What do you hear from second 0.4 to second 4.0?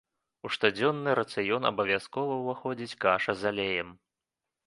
У штодзённы рацыён абавязкова ўваходзіць каша з алеем.